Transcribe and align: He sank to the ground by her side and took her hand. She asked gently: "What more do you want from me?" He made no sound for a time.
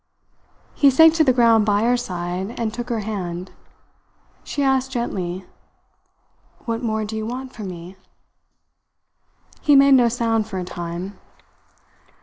He 0.73 0.89
sank 0.89 1.13
to 1.13 1.23
the 1.23 1.31
ground 1.31 1.63
by 1.63 1.83
her 1.83 1.95
side 1.95 2.59
and 2.59 2.73
took 2.73 2.89
her 2.89 3.01
hand. 3.01 3.51
She 4.43 4.63
asked 4.63 4.89
gently: 4.91 5.45
"What 6.65 6.81
more 6.81 7.05
do 7.05 7.15
you 7.15 7.27
want 7.27 7.53
from 7.53 7.67
me?" 7.69 7.97
He 9.61 9.75
made 9.75 9.93
no 9.93 10.09
sound 10.09 10.47
for 10.47 10.57
a 10.57 10.63
time. 10.63 11.19